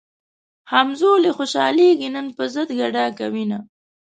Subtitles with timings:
[0.71, 3.59] همزولي خوشحالېږي نن پۀ ضد ګډا کوينه